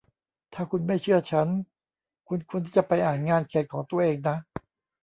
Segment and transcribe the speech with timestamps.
[0.53, 1.47] ถ้าคุณไม่เชื่อฉัน
[2.27, 4.37] คุณควรที่จะไปอ่านงานเขียนของตัวเองนะ